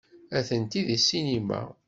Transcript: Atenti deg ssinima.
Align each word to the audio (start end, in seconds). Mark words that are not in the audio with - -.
Atenti 0.37 0.81
deg 0.87 0.99
ssinima. 1.01 1.61